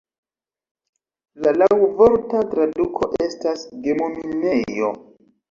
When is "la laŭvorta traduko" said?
1.45-3.11